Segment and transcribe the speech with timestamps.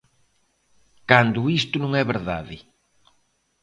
[1.09, 2.57] Cando isto non é verdade.